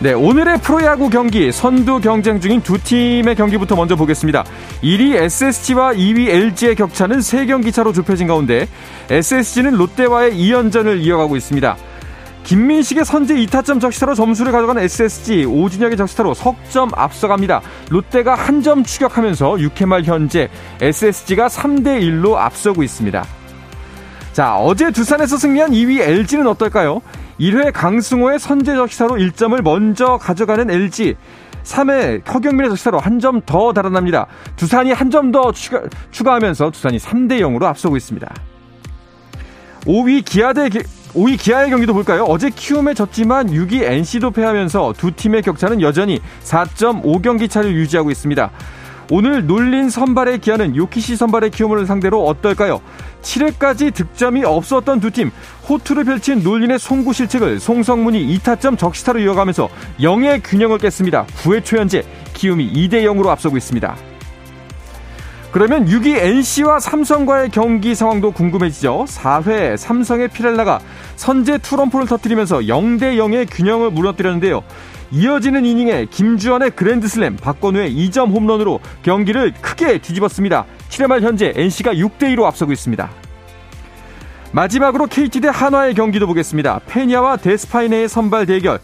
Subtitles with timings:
[0.00, 4.44] 네, 오늘의 프로야구 경기 선두 경쟁 중인 두 팀의 경기부터 먼저 보겠습니다.
[4.80, 8.68] 1위 SSG와 2위 LG의 격차는 3경기 차로 좁혀진 가운데
[9.10, 11.76] SSG는 롯데와의 2연전을 이어가고 있습니다.
[12.44, 17.60] 김민식의 선제 2타점 적시타로 점수를 가져간 SSG, 오진혁의 적시타로 석점 앞서갑니다.
[17.90, 20.48] 롯데가 한 점 추격하면서 6회 말 현재
[20.80, 23.24] SSG가 3대 1로 앞서고 있습니다.
[24.32, 27.02] 자, 어제 두산에서 승리한 2위 LG는 어떨까요?
[27.40, 31.14] 1회 강승호의 선제 적시타로 1점을 먼저 가져가는 LG.
[31.64, 34.26] 3회 허경민의 적시타로 한 점 더 달아납니다.
[34.56, 38.32] 두산이 한 점 더 추가, 추가하면서 두산이 3대 0으로 앞서고 있습니다.
[39.84, 42.24] 5위 기아 대 5위 기아의 경기도 볼까요?
[42.24, 48.50] 어제 키움에 졌지만 6위 NC도 패하면서 두 팀의 격차는 여전히 4.5경기 차를 유지하고 있습니다.
[49.10, 52.80] 오늘 놀린 선발의 기아는 요키시 선발의 키움을 상대로 어떨까요?
[53.22, 55.30] 7회까지 득점이 없었던 두 팀
[55.68, 59.68] 호투를 펼친 놀린의 송구 실책을 송성문이 2타점 적시타로 이어가면서
[60.00, 61.26] 0의 균형을 깼습니다.
[61.42, 63.96] 9회 초 현재 키움이 2대 0으로 앞서고 있습니다.
[65.50, 69.06] 그러면 6위 NC와 삼성과의 경기 상황도 궁금해지죠.
[69.08, 70.80] 4회 삼성의 피렐라가
[71.16, 74.62] 선제 투런포를 터뜨리면서 0대 0의 균형을 무너뜨렸는데요.
[75.10, 80.66] 이어지는 이닝에 김주원의 그랜드슬램, 박건우의 2점 홈런으로 경기를 크게 뒤집었습니다.
[80.90, 83.10] 7회 말 현재 NC가 6대 2로 앞서고 있습니다.
[84.52, 86.80] 마지막으로 KT 대 한화의 경기도 보겠습니다.
[86.86, 88.80] 페냐와 데스파이네의 선발 대결.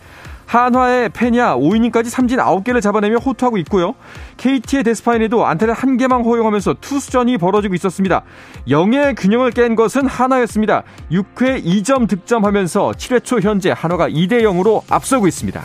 [0.47, 3.95] 한화의 페냐 5이닝까지 삼진 9개를 잡아내며 호투하고 있고요.
[4.37, 8.23] KT의 데스파이네도 안타를 한 개만 허용하면서 투수전이 벌어지고 있었습니다.
[8.69, 10.83] 0의 균형을 깬 것은 한화였습니다.
[11.11, 15.65] 6회 2점 득점하면서 7회 초 현재 한화가 2대 0으로 앞서고 있습니다.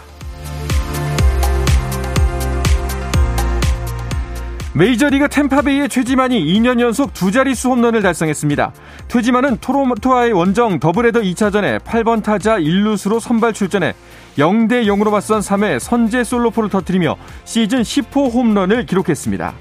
[4.80, 8.72] 메이저리그 템파베이의 최지만이 2년 연속 두 자릿수 홈런을 달성했습니다.
[9.10, 13.94] 최지만은 토론토와의 원정 더블헤더 2차전에 8번 타자 1루수로 선발 출전해
[14.38, 19.54] 0대 0으로 맞선 3회 선제 솔로포를 터뜨리며 시즌 10호 홈런을 기록했습니다.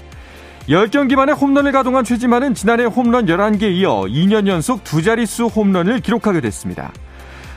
[0.69, 6.41] 10경기 만에 홈런을 가동한 최지만은 지난해 홈런 11개에 이어 2년 연속 두 자릿수 홈런을 기록하게
[6.41, 6.91] 됐습니다.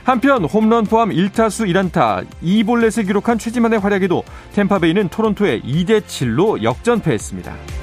[0.03, 7.82] 한편 홈런 포함 1타수 1안타 2볼넷을 기록한 최지만의 활약에도 템파베이는 토론토에 2대7로 역전패했습니다.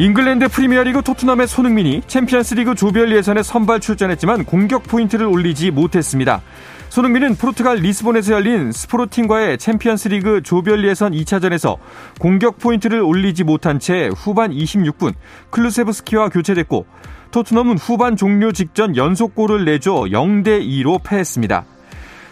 [0.00, 6.40] 잉글랜드 프리미어리그 토트넘의 손흥민이 챔피언스리그 조별 예선에 선발 출전했지만 공격 포인트를 올리지 못했습니다.
[6.88, 11.76] 손흥민은 포르투갈 리스본에서 열린 스포르팅과의 챔피언스리그 조별 예선 2차전에서
[12.18, 15.12] 공격 포인트를 올리지 못한 채 후반 26분
[15.50, 16.86] 클루세브스키와 교체됐고
[17.30, 21.66] 토트넘은 후반 종료 직전 연속골을 내줘 0대 2로 패했습니다.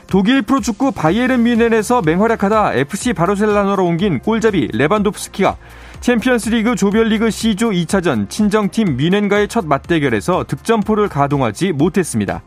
[0.07, 5.59] 독일 프로축구 바이에른 뮌헨에서 맹활약하다 FC 바르셀로나로 옮긴 골잡이 레반도프스키가
[6.01, 12.43] 챔피언스리그 조별리그 C조 2차전 친정팀 뮌헨과의 첫 맞대결에서 득점포를 가동하지 못했습니다.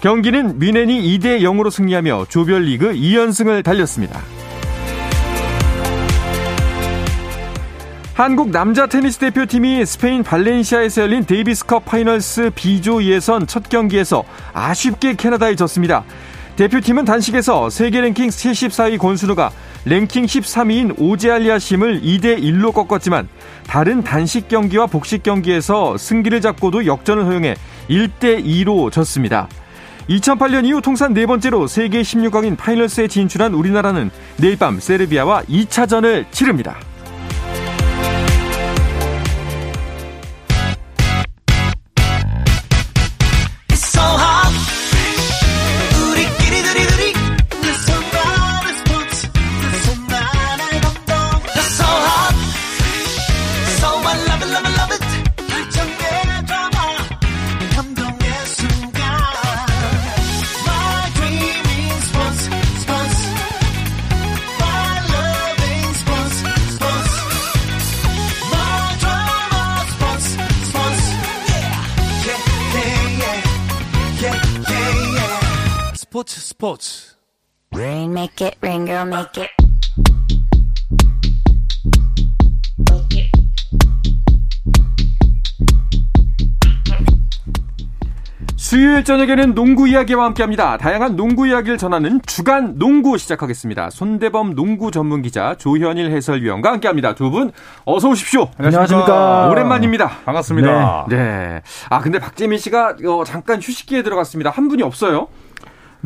[0.00, 4.20] 경기는 뮌헨이 2대 0으로 승리하며 조별리그 2연승을 달렸습니다.
[8.14, 14.24] 한국 남자 테니스 대표팀이 스페인 발렌시아에서 열린 데이비스컵 파이널스 B조 예선 첫 경기에서
[14.54, 16.02] 아쉽게 캐나다에 졌습니다.
[16.56, 19.50] 대표팀은 단식에서 세계 랭킹 74위 권순우가
[19.84, 23.28] 랭킹 13위인 오제알리아심을 2대 1로 꺾었지만
[23.66, 27.56] 다른 단식 경기와 복식 경기에서 승기를 잡고도 역전을 허용해
[27.90, 29.48] 1대 2로 졌습니다.
[30.08, 36.78] 2008년 이후 통산 네 번째로 세계 16강인 파이널스에 진출한 우리나라는 내일 밤 세르비아와 2차전을 치릅니다.
[76.66, 77.14] 스포츠
[77.72, 79.52] Rain make it rain girl make it
[88.56, 90.76] 수요일 저녁에는 농구 이야기와 함께합니다.
[90.78, 93.90] 다양한 농구 이야기를 전하는 주간 농구 시작하겠습니다.
[93.90, 97.14] 손대범 농구 전문 기자 조현일 해설위원과 함께합니다.
[97.14, 97.52] 두 분
[97.84, 98.48] 어서 오십시오.
[98.58, 99.48] 안녕하십니까.
[99.50, 100.08] 오랜만입니다.
[100.24, 101.06] 반갑습니다.
[101.08, 101.16] 네.
[101.16, 101.62] 네.
[101.90, 104.50] 아 근데 박재민 씨가 어, 잠깐 휴식기에 들어갔습니다.
[104.50, 105.28] 한 분이 없어요.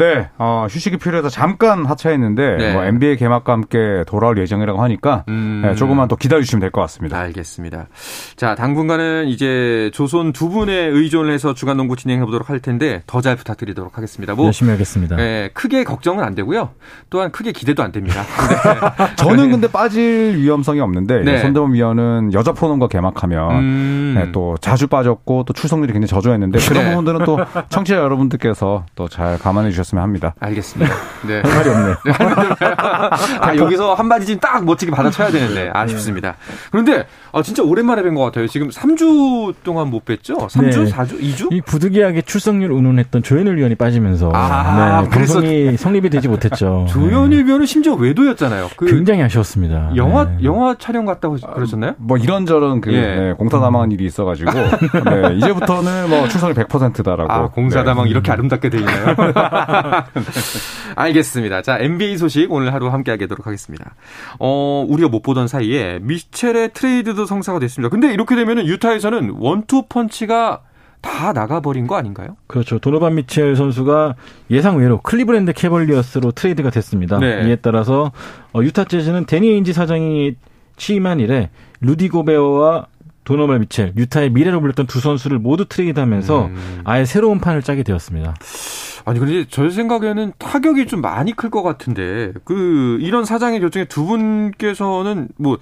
[0.00, 2.72] 네, 어, 휴식이 필요해서 잠깐 하차했는데 네.
[2.72, 5.60] 뭐 NBA 개막과 함께 돌아올 예정이라고 하니까 음.
[5.64, 7.18] 네, 조금만 더 기다려주시면 될 것 같습니다.
[7.18, 7.88] 알겠습니다.
[8.36, 13.20] 자, 당분간은 이제 조선 두 분의 의존을 해서 주간 농구 진행해 보도록 할 텐데 더
[13.20, 14.34] 잘 부탁드리도록 하겠습니다.
[14.34, 15.14] 뭐 열심히 하겠습니다.
[15.16, 16.70] 네, 크게 걱정은 안 되고요.
[17.10, 18.22] 또한 크게 기대도 안 됩니다.
[18.98, 19.14] 네.
[19.16, 21.38] 저는 근데 빠질 위험성이 없는데 네.
[21.42, 24.14] 손대범 위원은 여자 프로농구 개막하면 음.
[24.16, 26.90] 네, 또 자주 빠졌고 또 출석률이 굉장히 저조했는데 그런 네.
[26.90, 27.38] 부분들은 또
[27.68, 29.89] 청취자 여러분들께서 또 잘 감안해 주셨습니다.
[29.90, 30.34] 주셨으면 합니다.
[30.40, 30.94] 알겠습니다.
[31.26, 31.42] 네.
[31.42, 31.94] 할 말이 없네.
[33.40, 36.34] 아, 여기서 한마디 좀 딱 멋지게 받아쳐야 되는데 아쉽습니다.
[36.70, 38.46] 그런데 아, 진짜 오랜만에 뵌 것 같아요.
[38.46, 40.48] 지금 3주 동안 못 뵀죠?
[40.48, 40.84] 3주?
[40.84, 40.90] 네.
[40.90, 41.20] 4주?
[41.20, 41.52] 2주?
[41.52, 46.86] 이 부득이하게 출석률 운운했던 조현일 위원이 빠지면서 아, 네, 방송이 성립이 되지 못했죠.
[46.90, 48.70] 조현일 위원은 심지어 외도였잖아요.
[48.76, 49.90] 그 굉장히 아쉬웠습니다.
[49.96, 50.38] 영화 네.
[50.44, 51.94] 영화 촬영 갔다고 그러셨나요?
[51.98, 53.00] 뭐 이런저런 그 예.
[53.00, 54.50] 네, 공사다망한 일이 있어가지고
[55.04, 57.30] 네, 이제부터는 뭐 출석률 100%다라고.
[57.30, 58.10] 아, 공사다망 네.
[58.10, 59.14] 이렇게 아름답게 돼 있나요?
[60.96, 61.62] 알겠습니다.
[61.62, 63.94] 자, NBA 소식 오늘 하루 함께 하도록 하겠습니다.
[64.38, 67.90] 어, 우리가 못 보던 사이에 미첼의 트레이드도 성사가 됐습니다.
[67.90, 70.62] 근데 이렇게 되면은 유타에서는 원투 펀치가
[71.00, 72.36] 다 나가버린 거 아닌가요?
[72.46, 72.78] 그렇죠.
[72.78, 74.16] 도노반 미첼 선수가
[74.50, 77.18] 예상 외로 클리브랜드 캐벌리어스로 트레이드가 됐습니다.
[77.18, 77.48] 네.
[77.48, 78.12] 이에 따라서
[78.52, 80.34] 어, 유타 재즈는 대니 에인지 사장이
[80.76, 81.50] 취임한 이래
[81.80, 82.86] 루디 고베어와
[83.30, 86.80] 도노반 미첼, 유타의 미래로 불렸던 두 선수를 모두 트레이드하면서 음.
[86.82, 88.34] 아예 새로운 판을 짜게 되었습니다.
[89.04, 94.04] 아니 근데 저 생각에는 타격이 좀 많이 클 것 같은데 그 이런 사장의 결정에 두
[94.06, 95.58] 분께서는 뭐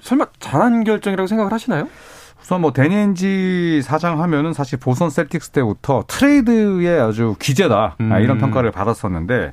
[0.00, 1.88] 설마 잘한 결정이라고 생각을 하시나요?
[2.40, 8.12] 우선 뭐 대니 에인지 사장 하면은 사실 보스턴 셀틱스 때부터 트레이드의 아주 귀재다 음.
[8.22, 9.52] 이런 평가를 받았었는데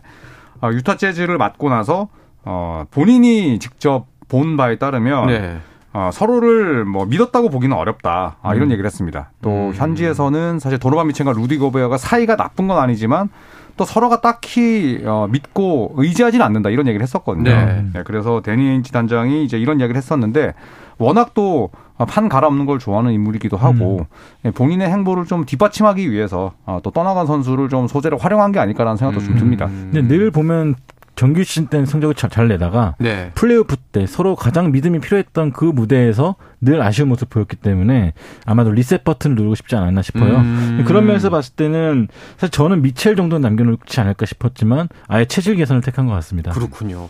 [0.62, 2.08] 어, 유타 재즈를 맡고 나서
[2.46, 5.60] 어, 본인이 직접 본 바에 따르면 네.
[5.94, 8.38] 어, 서로를 뭐 믿었다고 보기는 어렵다.
[8.42, 8.72] 아, 이런 음.
[8.72, 9.32] 얘기를 했습니다.
[9.42, 9.74] 또 음.
[9.74, 13.30] 현지에서는 사실 도노반 미첼과 루디 고베어가 사이가 나쁜 건 아니지만
[13.78, 17.50] 또 서로가 딱히 어, 믿고 의지하지는 않는다 이런 얘기를 했었거든요.
[17.50, 17.86] 네.
[17.94, 20.54] 네, 그래서 데니인지 단장이 이제 이런 얘기를 했었는데
[20.98, 21.70] 워낙 또
[22.06, 24.06] 판 갈아엎는 걸 좋아하는 인물이기도 하고 음.
[24.46, 28.98] 예, 본인의 행보를 좀 뒷받침하기 위해서 어, 또 떠나간 선수를 좀 소재로 활용한 게 아닐까라는
[28.98, 29.26] 생각도 음.
[29.26, 29.68] 좀 듭니다.
[29.68, 30.76] 근데 늘 보면
[31.22, 33.30] 정규 시즌 때는 성적을 잘, 잘 내다가 네.
[33.36, 38.14] 플레이오프 때 서로 가장 믿음이 필요했던 그 무대에서 늘 아쉬운 모습 보였기 때문에
[38.44, 40.38] 아마도 리셋 버튼을 누르고 싶지 않았나 싶어요.
[40.38, 40.84] 음.
[40.88, 42.08] 그런 면에서 봤을 때는
[42.38, 46.54] 사실 저는 미첼 정도는 남겨놓지 않을까 싶었지만 아예 체질 개선을 택한 것 같습니다.
[46.54, 47.08] 그렇군요.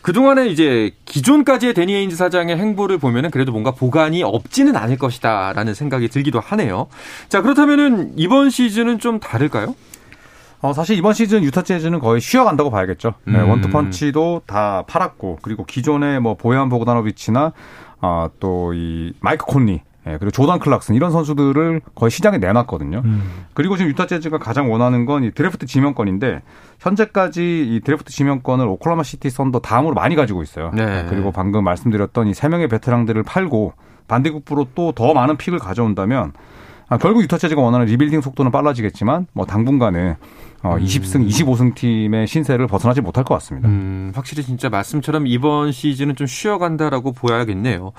[0.00, 6.08] 그동안에 이제 기존까지의 데니 에인즈 사장의 행보를 보면은 그래도 뭔가 보관이 없지는 않을 것이다라는 생각이
[6.08, 6.86] 들기도 하네요.
[7.28, 9.74] 자, 그렇다면은 이번 시즌은 좀 다를까요?
[10.62, 13.14] 어, 사실 이번 시즌 유타 재즈는 거의 쉬어간다고 봐야겠죠.
[13.24, 13.50] 네, 음.
[13.50, 17.52] 원투펀치도 다 팔았고, 그리고 기존의 뭐 보얀 보그다노비치나,
[18.00, 23.02] 어, 또 이 마이크 콘리, 예, 그리고 조단 클락슨 이런 선수들을 거의 시장에 내놨거든요.
[23.04, 23.44] 음.
[23.54, 26.42] 그리고 지금 유타 재즈가 가장 원하는 건 이 드래프트 지명권인데
[26.80, 30.72] 현재까지 이 드래프트 지명권을 오클라호마 시티 선더 다음으로 많이 가지고 있어요.
[30.74, 31.06] 네.
[31.08, 33.74] 그리고 방금 말씀드렸던 이 세 명의 베테랑들을 팔고
[34.08, 36.32] 반대급부로 또 더 많은 픽을 가져온다면 아,
[36.98, 40.16] 결국 유타 재즈가 원하는 리빌딩 속도는 빨라지겠지만 뭐 당분간은
[40.62, 43.68] 어, 20승, 25승 팀의 신세를 벗어나지 못할 것 같습니다.
[43.68, 47.92] 음, 확실히 진짜 말씀처럼 이번 시즌은 좀 쉬어간다라고 봐야겠네요.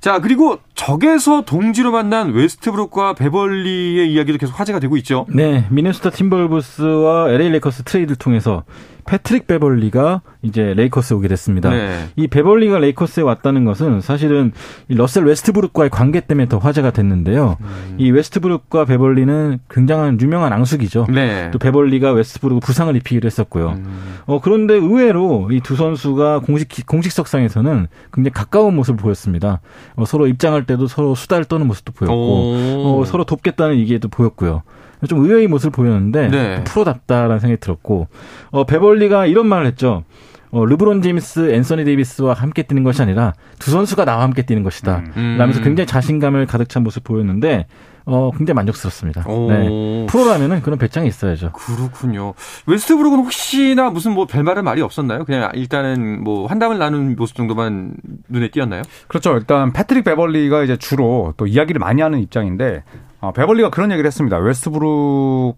[0.00, 5.24] 자, 그리고 적에서 동지로 만난 웨스트브룩과 베벌리의 이야기도 계속 화제가 되고 있죠.
[5.30, 8.64] 네, 미네소타 팀버울브스와 LA 레이커스 트레이드를 통해서
[9.06, 11.70] 패트릭 베벌리가 이제 레이커스에 오게 됐습니다.
[11.70, 12.08] 네.
[12.16, 14.52] 이 베벌리가 레이커스에 왔다는 것은 사실은
[14.88, 17.56] 러셀 웨스트브룩과의 관계 때문에 더 화제가 됐는데요.
[17.60, 17.96] 음.
[17.98, 21.06] 이 웨스트브룩과 베벌리는 굉장한 유명한 앙숙이죠.
[21.10, 21.50] 네.
[21.50, 23.70] 또 베벌리가 웨스트브룩 부상을 입히기도 했었고요.
[23.76, 24.14] 음.
[24.26, 29.60] 어, 그런데 의외로 이 두 선수가 공식 공식석상에서는 굉장히 가까운 모습을 보였습니다.
[29.96, 34.62] 어, 서로 입장할 때도 서로 수다를 떠는 모습도 보였고 어, 서로 돕겠다는 얘기도 보였고요.
[35.08, 36.64] 좀 의외의 모습을 보였는데 네.
[36.64, 38.08] 프로답다라는 생각이 들었고
[38.50, 40.04] 어, 베벌리가 이런 말을 했죠.
[40.50, 45.02] 어, 르브론 제임스, 앤서니 데이비스와 함께 뛰는 것이 아니라 두 선수가 나와 함께 뛰는 것이다.
[45.16, 45.36] 음.
[45.36, 47.66] 라면서 굉장히 자신감을 가득 찬 모습 보였는데
[48.06, 49.24] 어, 굉장히 만족스럽습니다.
[49.48, 50.06] 네.
[50.08, 51.52] 프로라면은 그런 배짱이 있어야죠.
[51.52, 52.34] 그렇군요.
[52.66, 55.24] 웨스트브룩은 혹시나 무슨 뭐 별말은 말이 없었나요?
[55.24, 57.94] 그냥 일단은 뭐 한담을 나눈 모습 정도만
[58.28, 58.82] 눈에 띄었나요?
[59.08, 59.36] 그렇죠.
[59.36, 62.84] 일단 패트릭 베벌리가 이제 주로 또 이야기를 많이 하는 입장인데
[63.24, 64.36] 어, 베벌리가 그런 얘기를 했습니다.
[64.36, 65.56] 웨스트브룩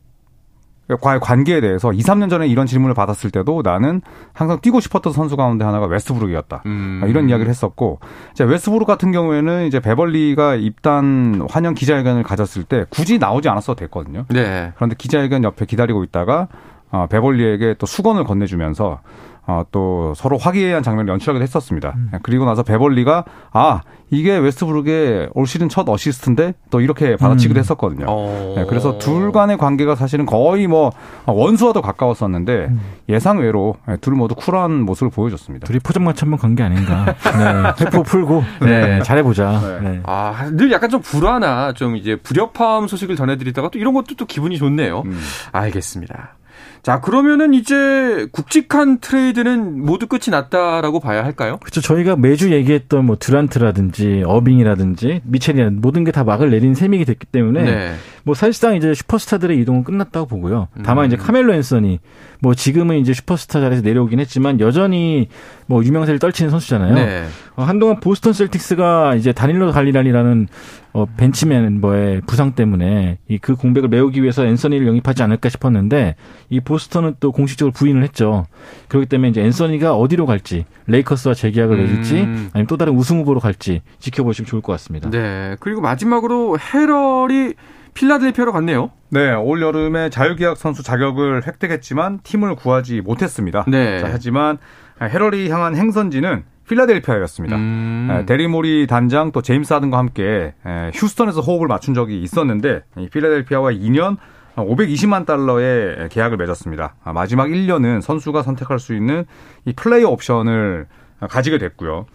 [1.01, 5.37] 과의 관계에 대해서 2, 3년 전에 이런 질문을 받았을 때도 나는 항상 뛰고 싶었던 선수
[5.37, 6.63] 가운데 하나가 웨스트브룩이었다.
[6.67, 7.03] 음.
[7.09, 7.99] 이런 이야기를 했었고,
[8.31, 14.27] 이제 웨스트브룩 같은 경우에는 이제 베벌리가 입단 환영 기자회견을 가졌을 때 굳이 나오지 않았어도 됐거든요.
[14.29, 14.73] 네.
[14.77, 16.47] 그런데 기자회견 옆에 기다리고 있다가
[16.93, 19.01] 어, 베벌리에게 또 수건을 건네주면서
[19.47, 21.95] 어, 또 서로 화기애애한 장면을 연출하기도 했었습니다.
[21.97, 22.11] 음.
[22.23, 27.61] 그리고 나서 베벌리가 아 이게 웨스트브룩의 올 시즌 첫 어시스트인데 또 이렇게 받아치기도 음.
[27.61, 28.07] 했었거든요.
[28.09, 28.55] 어.
[28.57, 30.93] 네, 그래서 둘 간의 관계가 사실은 거의 뭐
[31.27, 32.81] 원수와도 가까웠었는데 음.
[33.09, 35.67] 예상외로 네, 둘 모두 쿨한 모습을 보여줬습니다.
[35.67, 37.05] 둘이 포장마차 한번 간게 아닌가.
[37.79, 39.79] 네, 회포 풀고 네, 잘해보자.
[39.81, 39.91] 네.
[39.91, 40.01] 네.
[40.05, 44.59] 아, 늘 약간 좀 불안한 좀 이제 불협화음 소식을 전해드리다가 또 이런 것도 또 기분이
[44.59, 45.03] 좋네요.
[45.07, 45.19] 음.
[45.53, 46.37] 알겠습니다.
[46.83, 51.59] 자, 그러면은 이제 굵직한 트레이드는 모두 끝이 났다라고 봐야 할까요?
[51.61, 51.81] 그렇죠.
[51.81, 57.63] 저희가 매주 얘기했던 뭐 듀란트라든지 어빙이라든지 미첼이라든지 모든 게 다 막을 내린 셈이기 됐기 때문에
[57.63, 57.95] 네.
[58.23, 60.69] 뭐 사실상 이제 슈퍼스타들의 이동은 끝났다고 보고요.
[60.83, 61.07] 다만 음.
[61.09, 62.01] 이제 카멜로 앤서니
[62.41, 65.29] 뭐 지금은 이제 슈퍼스타 자리에서 내려오긴 했지만 여전히
[65.67, 66.95] 뭐 유명세를 떨치는 선수잖아요.
[66.95, 67.25] 네.
[67.57, 70.49] 어, 한동안 보스턴 셀틱스가 이제 다닐로 갈리나리라는
[70.97, 76.17] 어, 벤치 멤버의 부상 때문에 이 그 공백을 메우기 위해서 앤서니를 영입하지 않을까 싶었는데
[76.49, 78.45] 이 보스턴은 또 공식적으로 부인을 했죠.
[78.89, 82.51] 그렇기 때문에 이제 앤서니가 어디로 갈지 레이커스와 재계약을 음.
[82.53, 85.11] 아니면 또 다른 우승 후보로 갈지 지켜보시면 좋을 것 같습니다.
[85.11, 85.57] 네.
[85.61, 87.55] 그리고 마지막으로 헤럴이
[87.95, 88.91] 필라델피아로 갔네요.
[89.11, 93.65] 네, 올 여름에 자유계약 선수 자격을 획득했지만 팀을 구하지 못했습니다.
[93.69, 94.01] 네.
[94.01, 94.59] 자, 하지만
[95.01, 97.57] 헤럴이 향한 행선지는 필라델피아였습니다.
[97.57, 98.25] 음.
[98.27, 100.55] 데릴 모리 단장 또 제임스 하든과 함께
[100.95, 104.17] 휴스턴에서 호흡을 맞춘 적이 있었는데 필라델피아와 2년
[104.57, 106.97] 520만 달러의 계약을 맺었습니다.
[107.05, 109.25] 아, 마지막 1년은 선수가 선택할 수 있는
[109.65, 110.87] 이 플레이어 옵션을
[111.29, 112.07] 가지게 됐고요.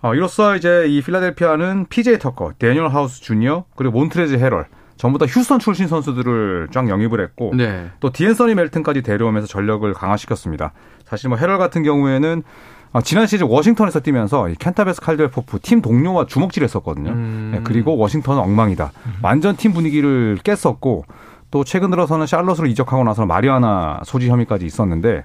[0.00, 5.26] 어, 이로써 이제 이 필라델피아는 PJ 터커, 데니얼 하우스 주니어, 그리고 몬트레즈 헤럴, 전부 다
[5.26, 7.90] 휴스턴 출신 선수들을 쫙 영입을 했고 네.
[8.00, 10.72] 또 디앤서니 멜튼까지 데려오면서 전력을 강화시켰습니다.
[11.04, 12.42] 사실 뭐 헤럴 같은 경우에는
[12.92, 17.10] 아, 지난 시즌 워싱턴에서 뛰면서 켄타비어스 칼드웰 포프 팀 동료와 주먹질했었거든요.
[17.10, 17.50] 음.
[17.54, 18.92] 네, 그리고 워싱턴은 엉망이다.
[19.22, 21.04] 완전 팀 분위기를 깼었고
[21.50, 25.24] 또 최근 들어서는 샬럿으로 이적하고 나서는 마리화나 소지 혐의까지 있었는데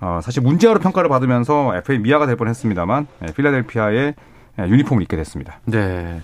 [0.00, 4.14] 어, 사실 문제아로 평가를 받으면서 FA 미아가 될 뻔했습니다만 네, 필라델피아의
[4.58, 5.60] 유니폼을 입게 됐습니다.
[5.66, 6.20] 네.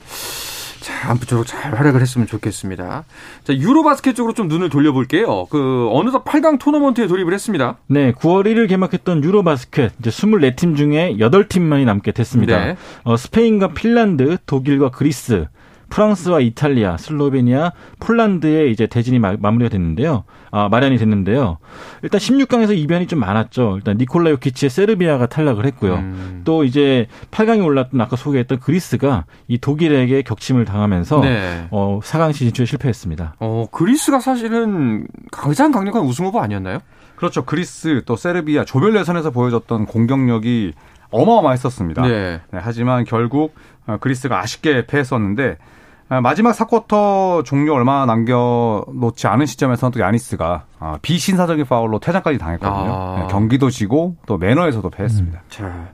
[0.86, 3.04] 자, 아무쪼록 잘 활약을 했으면 좋겠습니다.
[3.42, 5.46] 자, 유로바스켓 쪽으로 좀 눈을 돌려볼게요.
[5.46, 7.78] 그, 어느덧 8강 토너먼트에 돌입을 했습니다.
[7.88, 12.64] 네, 9월 1일 개막했던 유로바스켓, 이제 24팀 중에 8팀만이 남게 됐습니다.
[12.64, 12.76] 네.
[13.02, 15.48] 어, 스페인과 핀란드, 독일과 그리스,
[15.88, 20.24] 프랑스와 이탈리아, 슬로베니아, 폴란드의 이제 대진이 마, 무리가 됐는데요.
[20.50, 21.58] 아, 마련이 됐는데요.
[22.02, 23.74] 일단 16강에서 이변이 좀 많았죠.
[23.76, 25.94] 일단 니콜라 요키치의 세르비아가 탈락을 했고요.
[25.94, 26.42] 음.
[26.44, 31.68] 또 이제 8강에 올랐던 아까 소개했던 그리스가 이 독일에게 격침을 당하면서 네.
[31.70, 33.36] 어, 4강 진출에 실패했습니다.
[33.40, 36.78] 어, 그리스가 사실은 가장 강력한 우승 후보 아니었나요?
[37.16, 37.44] 그렇죠.
[37.44, 40.74] 그리스 또 세르비아 조별 예선에서 보여줬던 공격력이
[41.10, 42.02] 어마어마했었습니다.
[42.02, 42.40] 네.
[42.50, 43.54] 네, 하지만 결국
[43.86, 45.75] 어, 그리스가 아쉽게 패했었는데 아,
[46.08, 52.92] 마지막 사쿼터 종료 얼마 남겨놓지 않은 시점에서는 또 야니스가 아, 비신사적인 파울로 퇴장까지 당했거든요.
[52.92, 53.16] 아.
[53.20, 55.38] 네, 경기도 지고 또 매너에서도 패했습니다.
[55.38, 55.44] 음.
[55.48, 55.88] 자,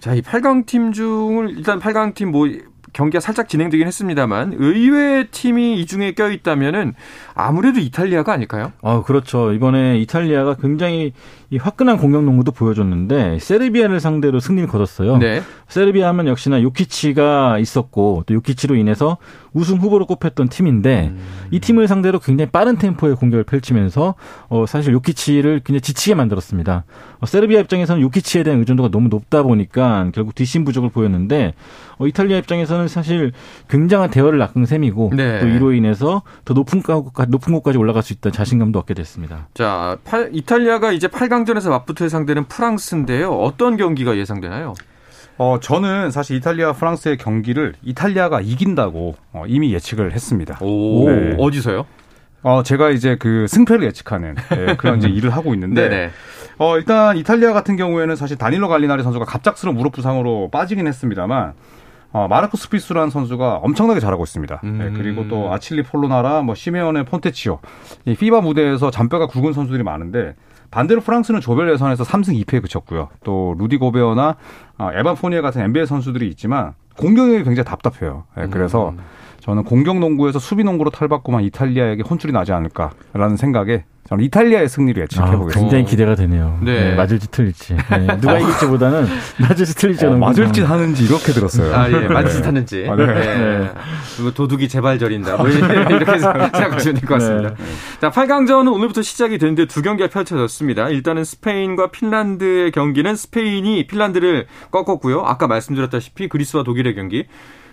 [0.00, 2.48] 자, 이 8강 팀 중을 일단 8강 팀뭐
[2.94, 6.94] 경기가 살짝 진행되긴 했습니다만 의외의 팀이 이 중에 껴 있다면은
[7.34, 8.72] 아무래도 이탈리아가 아닐까요?
[8.82, 9.52] 아 그렇죠.
[9.52, 11.12] 이번에 이탈리아가 굉장히
[11.50, 15.18] 이 화끈한 공격 농구도 보여줬는데 세르비아를 상대로 승리를 거뒀어요.
[15.18, 15.42] 네.
[15.68, 19.18] 세르비아 하면 역시나 요키치가 있었고 또 요키치로 인해서
[19.52, 21.18] 우승 후보로 꼽혔던 팀인데 음.
[21.50, 24.14] 이 팀을 상대로 굉장히 빠른 템포의 공격을 펼치면서
[24.48, 26.84] 어 사실 요키치를 굉장히 지치게 만들었습니다.
[27.20, 31.54] 어 세르비아 입장에서는 요키치에 대한 의존도가 너무 높다 보니까 결국 뒷심 부족을 보였는데
[31.98, 33.32] 어 이탈리아 입장에서는 사실
[33.68, 35.40] 굉장한 대열을 낚은 셈이고 네.
[35.40, 39.48] 또 이로 인해서 더 높은 곳까지 높은 곳까지 올라갈 수 있다는 자신감도 얻게 됐습니다.
[39.54, 43.30] 자, 8, 이탈리아가 이제 8강전에서 맞붙을 상대는 프랑스인데요.
[43.30, 44.74] 어떤 경기가 예상되나요?
[45.36, 50.58] 어, 저는 사실 이탈리아 프랑스의 경기를 이탈리아가 이긴다고 어, 이미 예측을 했습니다.
[50.60, 51.36] 오, 네.
[51.38, 51.86] 어디서요?
[52.42, 56.10] 어, 제가 이제 그 승패를 예측하는 네, 그런 이제 일을 하고 있는데,
[56.58, 61.54] 어, 일단 이탈리아 같은 경우에는 사실 다닐로 갈리나리 선수가 갑작스러운 무릎 부상으로 빠지긴 했습니다만,
[62.14, 64.60] 어, 마르코 스피수라는 선수가 엄청나게 잘하고 있습니다.
[64.62, 64.78] 네, 음.
[64.78, 67.58] 네, 그리고 또 아칠리 폴로나라, 뭐 시모네 폰테치오,
[68.04, 70.36] 이 FIBA 무대에서 잔뼈가 굵은 선수들이 많은데
[70.70, 73.08] 반대로 프랑스는 조별 예선에서 3승 2패에 그쳤고요.
[73.24, 74.36] 또 루디 고베어나
[74.78, 78.24] 어, 에반 포니에 같은 NBA 선수들이 있지만 공격력이 굉장히 답답해요.
[78.36, 78.98] 네, 그래서 음.
[79.40, 85.24] 저는 공격 농구에서 수비 농구로 탈바꿈한 이탈리아에게 혼쭐이 나지 않을까라는 생각에 저는 이탈리아의 승리를 예측해
[85.36, 85.58] 보겠습니다.
[85.58, 86.58] 아, 굉장히 기대가 되네요.
[86.62, 86.90] 네.
[86.90, 87.74] 네 맞을지 틀릴지.
[87.74, 88.06] 네.
[88.20, 89.06] 누가 이길지보다는
[89.40, 90.04] 맞을지 틀릴지.
[90.06, 91.74] 어, 맞을지 하는지 이렇게 들었어요.
[91.74, 92.06] 아, 예.
[92.08, 92.44] 맞을지 네.
[92.44, 92.86] 하는지.
[92.88, 93.06] 아, 네.
[93.06, 93.70] 네.
[94.20, 95.38] 뭐 도둑이 제발 저린다.
[95.38, 97.54] 뭐 이렇게 생각하시면 될 것 같습니다.
[97.54, 97.64] 네.
[98.00, 100.90] 자, 8강전은 오늘부터 시작이 되는데 두 경기가 펼쳐졌습니다.
[100.90, 105.22] 일단은 스페인과 핀란드의 경기는 스페인이 핀란드를 꺾었고요.
[105.24, 107.24] 아까 말씀드렸다시피 그리스와 독일의 경기.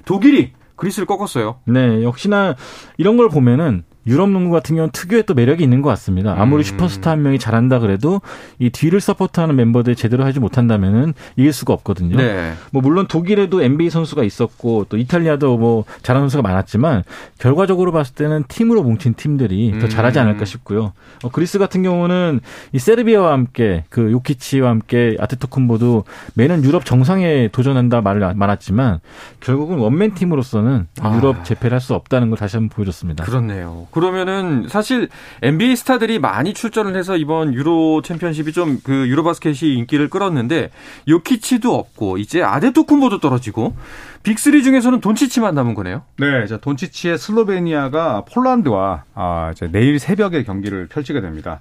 [0.06, 1.58] 독일이 그리스를 꺾었어요.
[1.66, 2.56] 네, 역시나
[2.98, 6.34] 이런 걸 보면은 유럽 농구 같은 경우는 특유의 또 매력이 있는 것 같습니다.
[6.38, 6.64] 아무리 음.
[6.64, 8.22] 슈퍼스타 한 명이 잘한다 그래도
[8.58, 12.16] 이 뒤를 서포트하는 멤버들이 제대로 하지 못한다면은 이길 수가 없거든요.
[12.18, 12.54] 네.
[12.72, 17.04] 뭐 물론 독일에도 NBA 선수가 있었고 또 이탈리아도 뭐 잘하는 선수가 많았지만
[17.38, 20.22] 결과적으로 봤을 때는 팀으로 뭉친 팀들이 더 잘하지 음.
[20.24, 20.94] 않을까 싶고요.
[21.24, 22.40] 어, 그리스 같은 경우는
[22.72, 26.06] 이 세르비아와 함께 그 요키치와 함께 아테토쿤보도
[26.36, 29.00] 매년 유럽 정상에 도전한다 말을 많았지만
[29.42, 31.16] 결국은 원맨 팀으로서는 아.
[31.18, 33.24] 유럽 재패를 할 수 없다는 걸 다시 한번 보여줬습니다.
[33.26, 33.88] 그렇네요.
[33.92, 35.10] 그러면은 사실
[35.42, 40.72] NBA 스타들이 많이 출전을 해서 이번 유로 챔피언십이 좀 그 유로바스켓이 인기를 끌었는데
[41.08, 43.76] 요키치도 없고 이제 아데토쿤보도 떨어지고
[44.24, 46.04] 빅3 중에서는 돈치치만 남은 거네요.
[46.20, 51.60] 네, 이제 돈치치의 슬로베니아가 폴란드와 아, 이제 내일 새벽에 경기를 펼치게 됩니다.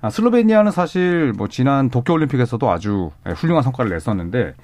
[0.00, 4.54] 아, 슬로베니아는 사실 뭐 지난 도쿄 올림픽에서도 아주 훌륭한 성과를 냈었는데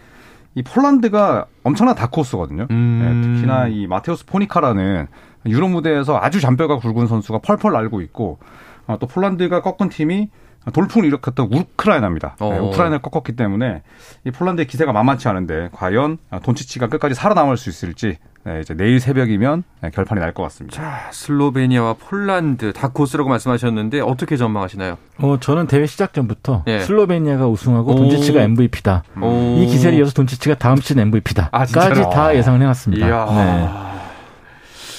[0.55, 2.67] 이 폴란드가 엄청난 다크호스거든요.
[2.71, 3.23] 음.
[3.23, 5.07] 네, 특히나 이 마테우스 포니카라는
[5.47, 8.39] 유럽 무대에서 아주 잔뼈가 굵은 선수가 펄펄 날고 있고
[8.87, 10.29] 어, 또 폴란드가 꺾은 팀이
[10.73, 12.37] 돌풍을 일으켰던 우크라이나입니다.
[12.39, 12.63] 네, 어.
[12.63, 13.83] 우크라이나를 꺾었기 때문에
[14.25, 19.65] 이 폴란드의 기세가 만만치 않은데 과연 돈치치가 끝까지 살아남을 수 있을지 네, 이제 내일 새벽이면
[19.83, 20.77] 네, 결판이 날 것 같습니다.
[20.77, 24.99] 자, 슬로베니아와 폴란드 다 코스라고 말씀하셨는데 어떻게 전망하시나요?
[25.19, 26.81] 어, 저는 대회 시작 전부터 예.
[26.81, 29.03] 슬로베니아가 우승하고 돈치치가 MVP다.
[29.21, 29.59] 오.
[29.61, 31.49] 이 기세를 이어서 돈치치가 다음 시즌 MVP다.
[31.53, 33.07] 아, 까지 다 예상을 해놨습니다.
[33.07, 33.92] 네.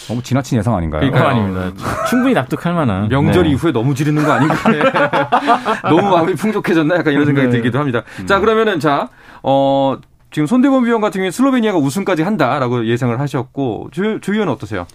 [0.08, 1.02] 너무 지나친 예상 아닌가요?
[1.02, 1.72] 그러니까 아닙니다.
[2.10, 3.08] 충분히 납득할 만한.
[3.10, 3.52] 명절 네.
[3.52, 4.56] 이후에 너무 지르는 거 아닌가?
[5.90, 6.96] 너무 마음이 풍족해졌나?
[6.96, 7.52] 약간 이런 생각이 네.
[7.52, 8.04] 들기도 합니다.
[8.20, 8.26] 음.
[8.28, 9.10] 자, 그러면은 자,
[9.42, 9.98] 어,
[10.32, 14.86] 지금 손대범 위원 같은 경우에 슬로베니아가 우승까지 한다라고 예상을 하셨고, 조, 조 위원은 어떠세요?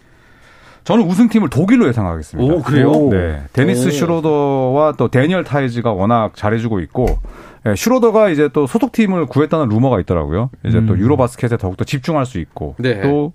[0.85, 2.55] 저는 우승팀을 독일로 예상하겠습니다.
[2.55, 2.93] 오, 그래요?
[3.11, 3.43] 네.
[3.53, 3.91] 데니스 오.
[3.91, 7.19] 슈로더와 또 데니얼 타이즈가 워낙 잘해주고 있고,
[7.65, 10.51] 네, 슈로더가 이제 또 소속팀을 구했다는 루머가 있더라고요.
[10.65, 10.87] 이제 음.
[10.87, 13.03] 또 유로바스켓에 더욱더 집중할 수 있고, 네.
[13.03, 13.33] 또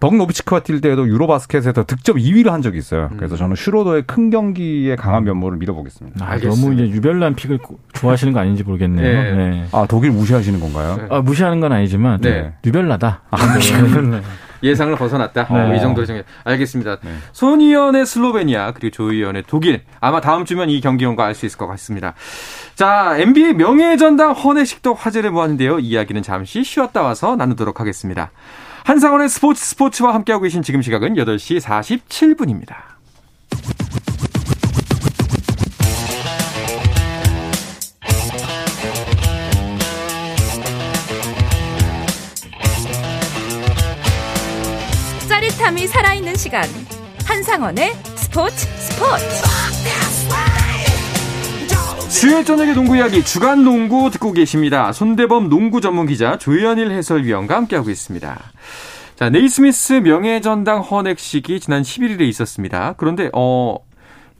[0.00, 3.10] 덕 노비츠키와 뛸 때에도 유로바스켓에서 득점 2위를 한 적이 있어요.
[3.16, 6.24] 그래서 저는 슈로더의 큰 경기에 강한 면모를 믿어보겠습니다.
[6.24, 7.58] 아, 너무 이제 유별난 픽을
[7.94, 9.22] 좋아하시는 거 아닌지 모르겠네요.
[9.22, 9.32] 네.
[9.34, 9.66] 네.
[9.72, 10.96] 아 독일 무시하시는 건가요?
[10.96, 11.06] 네.
[11.10, 12.52] 아 무시하는 건 아니지만 네.
[12.64, 13.22] 유별나다.
[13.30, 14.20] 아, 네.
[14.62, 15.46] 예상을 벗어났다.
[15.50, 15.76] 네.
[15.76, 16.24] 이 정도로 정해.
[16.44, 16.98] 알겠습니다.
[17.02, 17.10] 네.
[17.32, 19.82] 손희연의 슬로베니아 그리고 조희연의 독일.
[20.00, 22.14] 아마 다음 주면 이 경기 연과 알 수 있을 것 같습니다.
[22.74, 25.78] 자, NBA 명예전당 헌혜식도 화제를 모았는데요.
[25.78, 28.30] 이야기는 잠시 쉬었다 와서 나누도록 하겠습니다.
[28.84, 32.97] 한상원의 스포츠 스포츠와 함께하고 계신 지금 시각은 8시 47분입니다.
[46.38, 46.62] 시간.
[47.24, 49.24] 한상원의 스포츠 스포츠.
[52.08, 54.92] 수요일 저녁의 농구 이야기 주간 농구 듣고 계십니다.
[54.92, 58.40] 손대범 농구 전문 기자 조현일 해설위원과 함께하고 있습니다.
[59.16, 62.94] 자, 네이스미스 명예전당 헌액식이 지난 11일에 있었습니다.
[62.96, 63.78] 그런데 어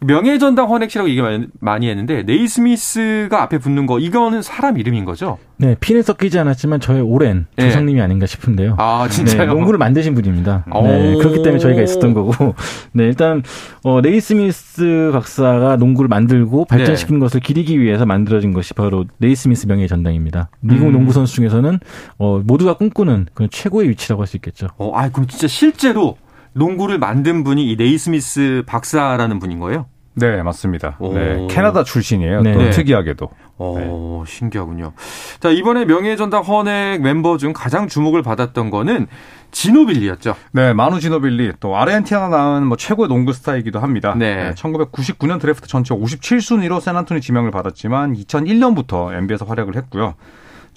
[0.00, 5.38] 명예전당 헌액식이라고 얘기 많이 했는데 네이스미스가 앞에 붙는 거 이거는 사람 이름인 거죠?
[5.56, 7.64] 네, 피는 섞이지 않았지만 저의 오랜 네.
[7.64, 8.76] 조상님이 아닌가 싶은데요.
[8.78, 9.38] 아, 진짜요?
[9.38, 10.64] 네, 농구를 만드신 분입니다.
[10.84, 12.54] 네, 그렇기 때문에 저희가 있었던 거고.
[12.94, 13.42] 네, 일단
[13.82, 17.20] 어, 네이스미스 박사가 농구를 만들고 발전시킨 네.
[17.20, 20.48] 것을 기리기 위해서 만들어진 것이 바로 네이스미스 명예 전당입니다.
[20.60, 20.92] 미국 음.
[20.92, 21.80] 농구 선수 중에서는
[22.18, 24.68] 어, 모두가 꿈꾸는 그런 최고의 위치라고 할 수 있겠죠.
[24.76, 26.16] 어, 아, 그럼 진짜 실제로
[26.52, 29.86] 농구를 만든 분이 이 네이스미스 박사라는 분인 거예요?
[30.18, 30.98] 네, 맞습니다.
[31.00, 32.42] 네, 캐나다 출신이에요.
[32.42, 32.52] 네.
[32.52, 32.70] 또 네.
[32.70, 33.30] 특이하게도.
[33.58, 34.32] 오, 네.
[34.32, 34.92] 신기하군요.
[35.40, 39.06] 자, 이번에 명예전당 헌액 멤버 중 가장 주목을 받았던 거는
[39.50, 40.34] 지노빌리였죠.
[40.52, 44.14] 네, 마누 지노빌리 또 아르헨티나가 낳은 뭐 최고의 농구 스타이기도 합니다.
[44.16, 44.36] 네.
[44.36, 50.14] 네 1999년 드래프트 전체 57순위로 샌안토니오 지명을 받았지만 2001년부터 NBA에서 활약을 했고요.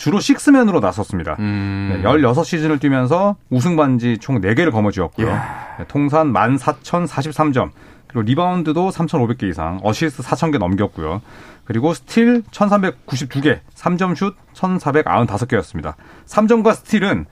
[0.01, 1.35] 주로 식스맨으로 나섰습니다.
[1.37, 1.93] 음.
[1.93, 5.27] 네, 16시즌을 뛰면서 우승 반지 총 4개를 거머쥐었고요.
[5.27, 7.69] 네, 통산 14,043점.
[8.07, 11.21] 그리고 리바운드도 3,500개 이상, 어시스트 4,000개 넘겼고요.
[11.65, 15.93] 그리고 스틸 1,392개, 3점 슛 1,495개였습니다.
[16.25, 17.27] 3점과 스틸은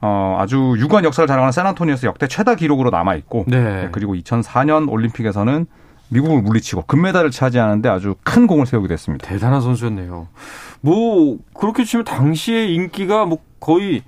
[0.00, 3.62] 어, 아주 유구한 역사를 자랑하는 샌안토니오에서 역대 최다 기록으로 남아 있고, 네.
[3.62, 5.66] 네, 그리고 2004년 올림픽에서는
[6.08, 9.26] 미국을 물리치고 금메달을 차지하는데 아주 큰 공을 세우게 됐습니다.
[9.26, 10.28] 대단한 선수였네요.
[10.80, 14.02] 뭐 그렇게 치면 당시의 인기가 뭐 거의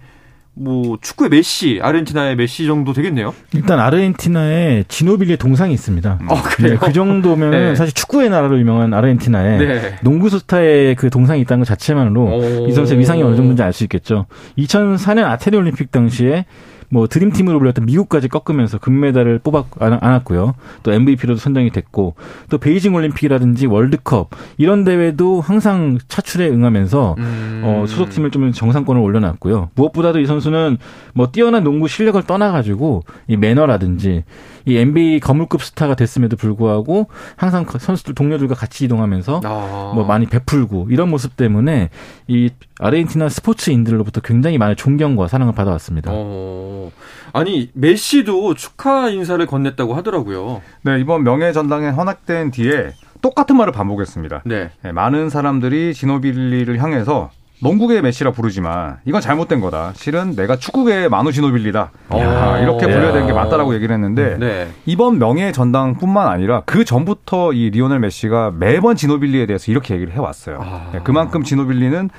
[0.60, 3.32] 뭐 축구의 메시, 아르헨티나의 메시 정도 되겠네요.
[3.54, 6.18] 일단 아르헨티나에 지노빌리의 동상이 있습니다.
[6.28, 6.72] 어, 그래요?
[6.72, 7.74] 네, 그 정도면 네.
[7.76, 9.96] 사실 축구의 나라로 유명한 아르헨티나에 네.
[10.02, 12.66] 농구 스타의 그 동상이 있다는 것 자체만으로 오.
[12.68, 14.26] 이 선수의 위상이 어느 정도인지 알 수 있겠죠.
[14.58, 16.44] 2004년 아테네 올림픽 당시에
[16.90, 20.54] 뭐 드림팀으로 불렸던 미국까지 꺾으면서 금메달을 뽑았 안았고요.
[20.82, 22.14] 또 MVP로도 선정이 됐고
[22.50, 27.62] 또 베이징 올림픽이라든지 월드컵 이런 대회도 항상 차출에 응하면서 음.
[27.64, 29.70] 어, 소속팀을 좀 정상권을 올려놨고요.
[29.74, 30.78] 무엇보다도 이 선수는
[31.14, 34.24] 뭐 뛰어난 농구 실력을 떠나가지고 이 매너라든지
[34.68, 39.92] 이 NBA 거물급 스타가 됐음에도 불구하고 항상 선수들 동료들과 같이 이동하면서 아.
[39.94, 41.88] 뭐 많이 베풀고 이런 모습 때문에
[42.26, 46.10] 이 아르헨티나 스포츠인들로부터 굉장히 많은 존경과 사랑을 받아왔습니다.
[46.12, 46.92] 어.
[47.32, 50.60] 아니 메시도 축하 인사를 건넸다고 하더라고요.
[50.82, 54.42] 네 이번 명예 전당에 헌학된 뒤에 똑같은 말을 반복했습니다.
[54.44, 54.70] 네.
[54.82, 59.92] 네, 많은 사람들이 지노빌리를 향해서 농구계의 메시라 부르지만 이건 잘못된 거다.
[59.94, 61.90] 실은 내가 축구계의 마누 지노빌리다.
[62.14, 64.68] 야, 이렇게 불려야 되는 게 맞다라고 얘기를 했는데 네.
[64.86, 70.60] 이번 명예 전당뿐만 아니라 그 전부터 이 리오넬 메시가 매번 지노빌리에 대해서 이렇게 얘기를 해왔어요.
[70.62, 70.90] 아.
[70.92, 72.10] 네, 그만큼 지노빌리는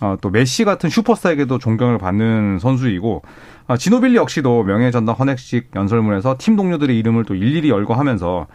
[0.00, 3.22] 어, 또 메시 같은 슈퍼스타에게도 존경을 받는 선수이고
[3.68, 8.46] 어, 지노빌리 역시도 명예 전당 헌액식 연설문에서 팀 동료들의 이름을 또 일일이 열거 하면서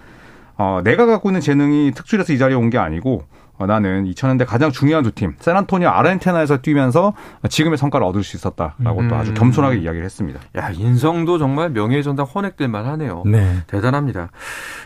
[0.57, 4.71] 어, 내가 갖고 있는 재능이 특출해서 이 자리에 온 게 아니고 어, 나는 2000년대 가장
[4.71, 7.13] 중요한 두 팀, 샌안토니오 아르헨티나에서 뛰면서
[7.49, 9.07] 지금의 성과를 얻을 수 있었다라고 음.
[9.07, 9.35] 또 아주 음.
[9.35, 10.39] 겸손하게 이야기를 했습니다.
[10.57, 13.23] 야, 인성도 정말 명예전당 헌액될 만하네요.
[13.25, 13.57] 네.
[13.67, 14.29] 대단합니다.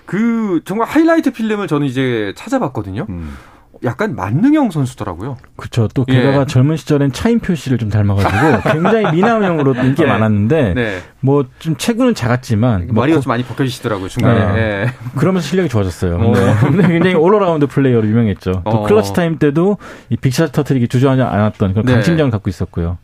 [0.05, 3.05] 그 정말 하이라이트 필름을 저는 이제 찾아봤거든요.
[3.09, 3.35] 음.
[3.83, 5.37] 약간 만능형 선수더라고요.
[5.55, 5.87] 그렇죠.
[5.93, 6.45] 또 게다가 예.
[6.45, 10.07] 젊은 시절엔 차인표 씨를 좀 닮아가지고 굉장히 미남형으로 인기 네.
[10.07, 10.99] 많았는데 네.
[11.21, 14.39] 뭐좀 체구는 작았지만 뭐 머리가 뭐 좀 많이 벗겨지시더라고요 중간에.
[14.39, 14.53] 네.
[14.53, 14.93] 네.
[15.15, 16.15] 그러면서 실력이 좋아졌어요.
[16.17, 16.31] 어.
[16.33, 16.87] 네.
[16.87, 18.51] 굉장히 all-around player로 유명했죠.
[18.51, 18.83] 또 어.
[18.83, 19.77] clutch time 때도
[20.09, 21.93] 이 big shot 터트리기 주저하지 않았던 그런 네.
[21.93, 22.97] 강심장을 갖고 있었고요.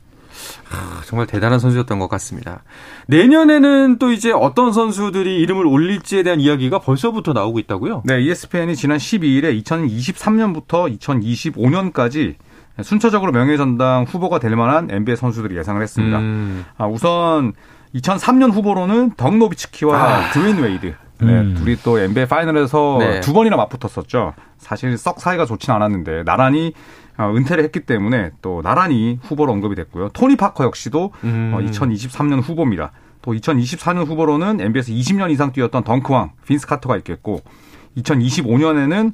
[0.72, 2.64] 아, 정말 대단한 선수였던 것 같습니다.
[3.08, 8.04] 내년에는 또 이제 어떤 선수들이 이름을 올릴지에 대한 이야기가 벌써부터 나오고 있다고요?
[8.06, 12.36] 네, ESPN이 지난 12일에 2023년부터 2025년까지
[12.82, 16.20] 순차적으로 명예전당 후보가 될 만한 NBA 선수들이 예상을 했습니다.
[16.20, 16.66] 음.
[16.78, 17.54] 아, 우선
[17.94, 20.32] 2003년 후보로는 덕 노비츠키와 아.
[20.32, 20.96] 드웨인 웨이드.
[21.26, 21.56] 네, 음.
[21.56, 23.20] 둘이 또 NBA final에서 네.
[23.22, 24.34] 두 번이나 맞붙었었죠.
[24.58, 26.74] 사실 썩 사이가 좋진 않았는데 나란히
[27.18, 30.10] 어, 은퇴를 했기 때문에 또 나란히 후보로 언급이 됐고요.
[30.10, 31.56] 토니 파커 역시도 음.
[31.60, 32.92] 2023년 어, 후보입니다.
[33.22, 37.42] 또 2024년 후보로는 NBA에서 20년 이상 뛰었던 덩크왕 빈스 카터가 있겠고
[37.98, 39.14] 2025년에는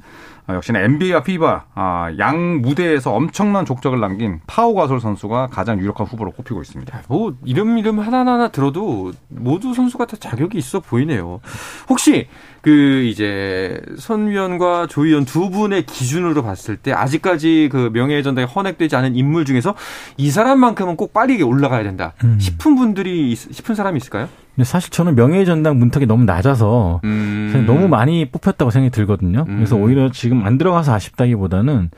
[0.54, 6.32] 역시나 NBA와 피바 아, 양 무대에서 엄청난 족적을 남긴 파워 가솔 선수가 가장 유력한 후보로
[6.32, 7.02] 꼽히고 있습니다.
[7.08, 11.40] 뭐 이름 이름 하나하나 들어도 모두 선수가 다 자격이 있어 보이네요.
[11.88, 12.28] 혹시
[12.62, 18.96] 그 이제 선 위원과 조 위원 두 분의 기준으로 봤을 때 아직까지 그 명예전당에 헌액되지
[18.96, 19.74] 않은 인물 중에서
[20.16, 22.38] 이 사람만큼은 꼭 빨리 올라가야 된다 음.
[22.38, 24.28] 싶은 분들이 싶은 사람이 있을까요?
[24.60, 27.64] 근데 사실 저는 명예전당 문턱이 너무 낮아서 음.
[27.66, 29.46] 너무 많이 뽑혔다고 생각이 들거든요.
[29.46, 29.82] 그래서 음.
[29.82, 31.88] 오히려 지금 안 들어가서 아쉽다기보다는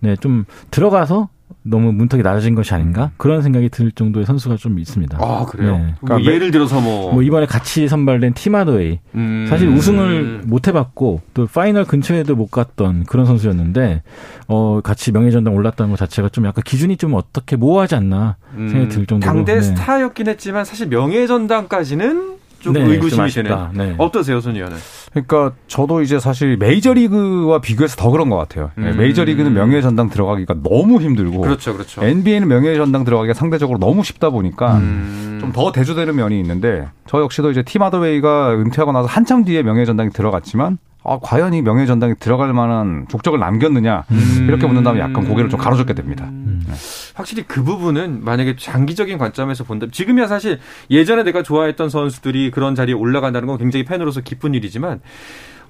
[0.00, 1.30] 네, 좀 들어가서
[1.62, 5.18] 너무 문턱이 낮아진 것이 아닌가 그런 생각이 들 정도의 선수가 좀 있습니다.
[5.20, 5.76] 아 그래요?
[5.76, 5.94] 네.
[6.00, 7.12] 그러니까 뭐 예를 들어서 뭐...
[7.12, 9.46] 뭐 이번에 같이 선발된 티마도웨이 음...
[9.48, 14.02] 사실 우승을 못 해봤고 또 파이널 근처에도 못 갔던 그런 선수였는데
[14.48, 19.06] 어 같이 명예전당 올랐다는 것 자체가 좀 약간 기준이 좀 어떻게 모호하지 않나 생각이 들
[19.06, 19.60] 정도로 당대 네.
[19.60, 23.56] 스타였긴 했지만 사실 명예전당까지는 좀 네, 의구심이 되는.
[23.72, 23.94] 네.
[23.98, 24.76] 어떠세요, 손 의원은?
[25.10, 28.70] 그러니까 저도 이제 사실 메이저리그와 비교해서 더 그런 것 같아요.
[28.76, 28.96] 네, 음.
[28.98, 32.04] 메이저리그는 명예 전당 들어가기가 너무 힘들고, 그렇죠, 그렇죠.
[32.04, 35.38] NBA는 명예 전당 들어가기가 상대적으로 너무 쉽다 보니까 음.
[35.40, 40.10] 좀더 대조되는 면이 있는데 저 역시도 이제 팀 하더웨이가 은퇴하고 나서 한참 뒤에 명예 전당이
[40.10, 44.46] 들어갔지만 아, 과연 이 명예 전당에 들어갈 만한 족적을 남겼느냐 음.
[44.48, 46.28] 이렇게 묻는다면 약간 고개를 좀 가로젓게 됩니다.
[46.70, 46.74] 음.
[46.74, 47.12] 네.
[47.14, 50.58] 확실히 그 부분은 만약에 장기적인 관점에서 본다면 지금이야 사실
[50.90, 55.00] 예전에 내가 좋아했던 선수들이 그런 자리에 올라간다는 건 굉장히 팬으로서 기쁜 일이지만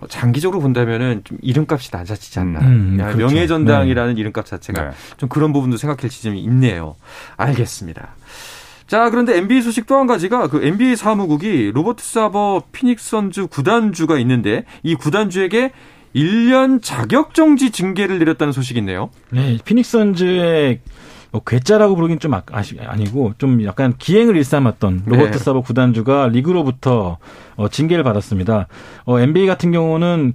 [0.01, 2.61] 어, 장기적으로 본다면은 좀 이름값이 낮아지지 않나.
[2.61, 3.19] 음, 그렇죠.
[3.19, 4.21] 명예전당이라는 네.
[4.21, 4.91] 이름값 자체가 네.
[5.19, 6.97] 좀 그런 부분도 생각할 지점이 있네요.
[7.37, 8.15] 알겠습니다.
[8.87, 14.19] 자, 그런데 NBA 소식 또 한 가지가 그 NBA 사무국이 로버트 사버 피닉스 선주 구단주가
[14.19, 15.71] 있는데 이 구단주에게
[16.14, 19.11] 1년 자격 정지 징계를 내렸다는 소식이 있네요.
[19.31, 20.81] 네, 피닉스 선주의
[21.33, 25.38] 뭐 괴짜라고 부르긴 좀 아, 아시, 아니고 좀 약간 기행을 일삼았던 로버트 네.
[25.38, 27.18] 사버 구단주가 리그로부터
[27.57, 28.66] 어, 징계를 받았습니다.
[29.05, 30.35] 어, NBA 같은 경우는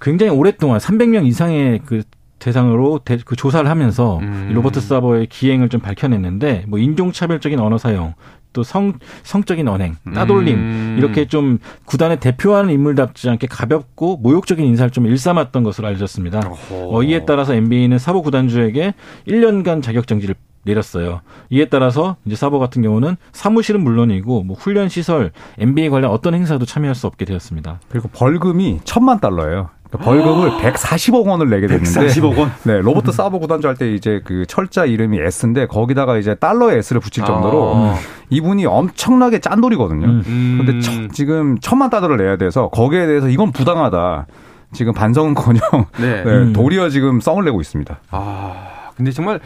[0.00, 2.02] 굉장히 오랫동안 300명 이상의 그
[2.38, 4.50] 대상으로 대, 그 조사를 하면서 음.
[4.52, 8.14] 로버트 사버의 기행을 좀 밝혀냈는데 뭐 인종차별적인 언어 사용,
[8.52, 10.94] 또 성, 성적인 언행, 따돌림, 음.
[10.98, 16.40] 이렇게 좀 구단을 대표하는 인물답지 않게 가볍고 모욕적인 인사를 좀 일삼았던 것으로 알려졌습니다.
[16.70, 18.94] 어, 이에 따라서 NBA는 사보 구단주에게
[19.26, 20.34] 1년간 자격 정지를
[20.64, 21.22] 내렸어요.
[21.50, 26.64] 이에 따라서 이제 사보 같은 경우는 사무실은 물론이고 뭐 훈련 시설, NBA 관련 어떤 행사도
[26.64, 27.80] 참여할 수 없게 되었습니다.
[27.88, 29.70] 그리고 벌금이 천만 달러예요.
[29.98, 32.50] 그러니까 벌금을 140억 원을 내게 됐는데 140억 원.
[32.64, 33.12] 네, 로버트 음.
[33.12, 37.72] 사보 구단주 할 때 이제 그 철자 이름이 S인데 거기다가 이제 달러의 S를 붙일 정도로
[37.74, 37.94] 아.
[38.30, 40.06] 이분이 엄청나게 짠돌이거든요.
[40.06, 40.62] 음.
[40.64, 44.26] 근데 처, 지금 천만 달러를 내야 돼서 거기에 대해서 이건 부당하다.
[44.72, 45.60] 지금 반성은커녕
[46.00, 46.22] 네.
[46.24, 46.52] 네, 음.
[46.54, 47.98] 도리어 지금 썽을 내고 있습니다.
[48.10, 48.54] 아,
[48.96, 49.38] 근데 정말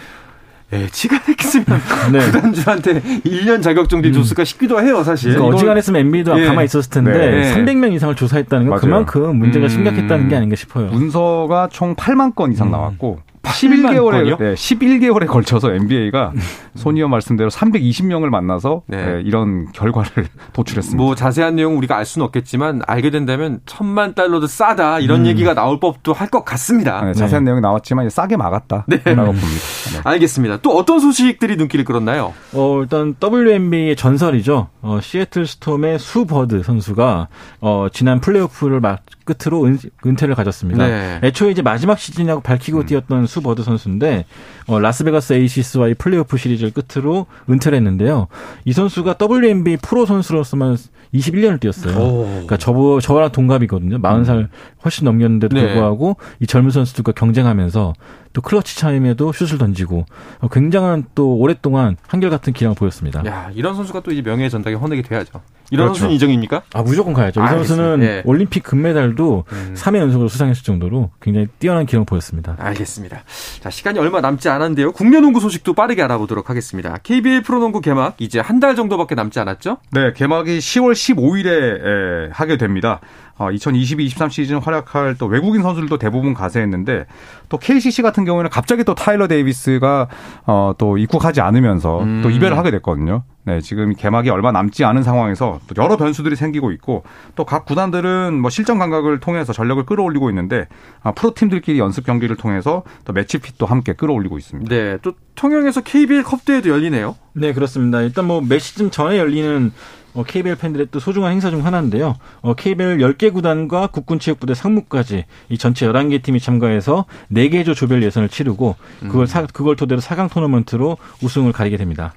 [0.72, 1.66] 예, 지간했으면
[2.12, 2.18] 네.
[2.18, 4.12] 구단주한테 1년 자격정지 음.
[4.14, 5.32] 줬을까 싶기도 해요, 사실.
[5.34, 6.46] 그러니까 어지간했으면 MB도 예.
[6.46, 7.54] 가만히 있었을 텐데 네.
[7.54, 8.80] 300명 이상을 조사했다는 건 맞아요.
[8.80, 9.68] 그만큼 문제가 음.
[9.68, 10.86] 심각했다는 게 아닌가 싶어요.
[10.88, 12.72] 문서가 총 8만 건 이상 음.
[12.72, 16.32] 나왔고 11개월에 네, 11개월에 걸쳐서 NBA가
[16.74, 19.04] 소니어 말씀대로 320명을 만나서 네.
[19.04, 21.02] 네, 이런 결과를 도출했습니다.
[21.02, 25.26] 뭐 자세한 내용 우리가 알 수는 없겠지만 알게 된다면 천만 달러도 싸다 이런 음.
[25.26, 27.04] 얘기가 나올 법도 할 것 같습니다.
[27.04, 27.50] 네, 자세한 네.
[27.50, 29.02] 내용이 나왔지만 싸게 막았다라고 네.
[29.04, 29.38] 봅니다.
[29.38, 30.00] 네.
[30.02, 30.56] 알겠습니다.
[30.56, 32.34] 또 어떤 소식들이 눈길을 끌었나요?
[32.52, 34.68] 어, 일단 WNBA의 전설이죠.
[34.82, 37.28] 어, 시애틀 스톰의 수 버드 선수가
[37.60, 40.84] 어, 지난 플레이오프를 막 끝으로 은, 은퇴를 가졌습니다.
[41.22, 42.86] 애초에 이제 마지막 시즌이라고 밝히고 음.
[42.86, 44.24] 뛰었던 수 버드 선수인데
[44.66, 48.28] 어, 라스베가스 에이시스와의 플레이오프 시리즈를 끝으로 은퇴를 했는데요.
[48.64, 50.76] 이 선수가 WNBA 프로 선수로서만
[51.16, 51.96] 21년을 뛰었어요.
[51.96, 52.24] 오.
[52.26, 53.98] 그러니까 저 저랑 동갑이거든요.
[53.98, 54.48] 40살
[54.84, 55.66] 훨씬 넘겼는데도 네.
[55.66, 57.92] 불구하고 이 젊은 선수들과 경쟁하면서
[58.32, 60.04] 또 clutch time에도 슛을 던지고
[60.40, 63.22] 어, 굉장한 또 오랫동안 한결같은 기량을 보였습니다.
[63.26, 65.40] 야, 이런 선수가 또 이제 명예의 전당에 헌액이 돼야죠.
[65.72, 66.00] 이런 그렇죠.
[66.00, 66.62] 선수는 인정입니까?
[66.74, 67.42] 아 무조건 가야죠.
[67.42, 68.22] 이 선수는 네.
[68.24, 69.74] 올림픽 금메달도 음.
[69.76, 72.54] 3회 연속으로 수상했을 정도로 굉장히 뛰어난 기량을 보였습니다.
[72.58, 73.22] 알겠습니다.
[73.60, 74.92] 자 시간이 얼마 남지 않았는데요.
[74.92, 76.98] 국내 농구 소식도 빠르게 알아보도록 하겠습니다.
[77.02, 79.76] KBL 프로농구 개막 이제 한 달 정도밖에 남지 않았죠?
[79.92, 83.00] 네, 개막이 10월 15일에 하게 됩니다.
[83.38, 87.04] 어, 2022-23 시즌 활약할 또 외국인 선수들도 대부분 가세했는데
[87.50, 90.08] 또 KCC 같은 경우에는 갑자기 또 타일러 데이비스가
[90.46, 92.20] 어, 또 입국하지 않으면서 음.
[92.22, 93.24] 또 이별을 하게 됐거든요.
[93.44, 97.04] 네, 지금 개막이 얼마 남지 않은 상황에서 또 여러 변수들이 생기고 있고
[97.36, 100.66] 또 각 구단들은 뭐 실전 감각을 통해서 전력을 끌어올리고 있는데
[101.02, 104.74] 아, 프로 팀들끼리 연습 경기를 통해서 또 매치 핏도 함께 끌어올리고 있습니다.
[104.74, 107.14] 네, 또 통영에서 KBL 컵 대회도 열리네요.
[107.34, 108.00] 네, 그렇습니다.
[108.00, 109.72] 일단 뭐매 시즌 전에 열리는
[110.16, 112.16] 어, KBL 팬들의 또 소중한 행사 중 하나인데요.
[112.40, 118.30] 어, KBL 10개 구단과 국군체육부대 상무까지 이 전체 11개 팀이 참가해서 4개 조 조별 예선을
[118.30, 122.14] 치르고 그걸 사, 그걸 토대로 4강 토너먼트로 우승을 가리게 됩니다.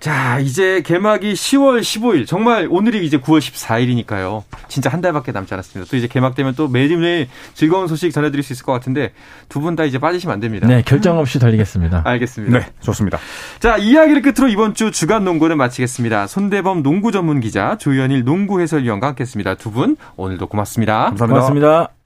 [0.00, 2.26] 자, 이제 개막이 10월 15일.
[2.26, 4.42] 정말 오늘이 이제 9월 14일이니까요.
[4.68, 5.90] 진짜 한 달밖에 남지 않았습니다.
[5.90, 9.12] 또 이제 개막되면 또 매일매일 즐거운 소식 전해드릴 수 있을 것 같은데
[9.48, 10.66] 두 분 다 이제 빠지시면 안 됩니다.
[10.66, 12.02] 네, 결정 없이 달리겠습니다.
[12.04, 12.58] 알겠습니다.
[12.58, 13.18] 네, 좋습니다.
[13.58, 16.26] 자, 이야기를 끝으로 이번 주 주간 농구는 마치겠습니다.
[16.26, 19.54] 손대범 농구 전문 기자, 조현일 농구 해설위원과 함께 했습니다.
[19.54, 21.06] 두 분 오늘도 고맙습니다.
[21.06, 21.26] 감사합니다.
[21.40, 22.05] 고맙습니다.